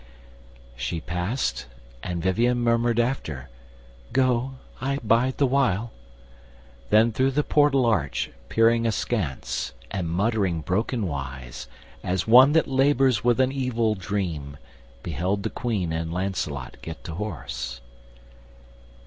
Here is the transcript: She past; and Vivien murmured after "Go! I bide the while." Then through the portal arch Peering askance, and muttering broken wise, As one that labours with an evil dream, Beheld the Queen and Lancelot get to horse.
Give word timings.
She 0.75 0.99
past; 0.99 1.67
and 2.01 2.23
Vivien 2.23 2.59
murmured 2.59 2.99
after 2.99 3.49
"Go! 4.11 4.55
I 4.81 4.97
bide 5.03 5.37
the 5.37 5.45
while." 5.45 5.91
Then 6.89 7.11
through 7.11 7.29
the 7.29 7.43
portal 7.43 7.85
arch 7.85 8.31
Peering 8.49 8.87
askance, 8.87 9.73
and 9.91 10.09
muttering 10.09 10.61
broken 10.61 11.05
wise, 11.07 11.67
As 12.03 12.25
one 12.27 12.53
that 12.53 12.65
labours 12.67 13.23
with 13.23 13.39
an 13.39 13.51
evil 13.51 13.93
dream, 13.93 14.57
Beheld 15.03 15.43
the 15.43 15.51
Queen 15.51 15.93
and 15.93 16.11
Lancelot 16.11 16.77
get 16.81 17.03
to 17.03 17.13
horse. 17.13 17.79